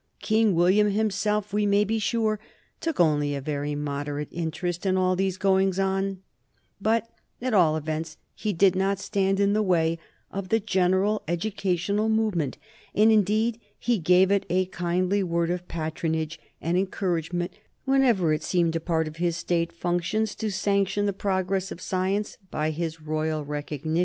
King 0.23 0.55
William 0.55 0.89
himself, 0.89 1.53
we 1.53 1.67
may 1.67 1.83
be 1.83 1.99
sure, 1.99 2.39
took 2.79 2.99
only 2.99 3.35
a 3.35 3.39
very 3.39 3.75
moderate 3.75 4.29
interest 4.31 4.83
in 4.83 4.97
all 4.97 5.15
these 5.15 5.37
goings 5.37 5.77
on, 5.77 6.23
but, 6.81 7.07
at 7.39 7.53
all 7.53 7.77
events, 7.77 8.17
he 8.33 8.51
did 8.51 8.75
not 8.75 8.97
stand 8.97 9.39
in 9.39 9.53
the 9.53 9.61
way 9.61 9.99
of 10.31 10.49
the 10.49 10.59
general 10.59 11.21
educational 11.27 12.09
movement; 12.09 12.57
and 12.95 13.11
indeed 13.11 13.59
he 13.77 13.99
gave 13.99 14.31
it 14.31 14.43
a 14.49 14.65
kindly 14.65 15.21
word 15.21 15.51
of 15.51 15.67
patronage 15.67 16.39
and 16.59 16.79
encouragement 16.79 17.53
whenever 17.85 18.33
it 18.33 18.41
seemed 18.41 18.75
a 18.75 18.79
part 18.79 19.07
of 19.07 19.17
his 19.17 19.37
State 19.37 19.71
functions 19.71 20.33
to 20.33 20.49
sanction 20.49 21.05
the 21.05 21.13
progress 21.13 21.71
of 21.71 21.79
science 21.79 22.39
by 22.49 22.71
his 22.71 23.01
royal 23.03 23.45
recognition. 23.45 23.99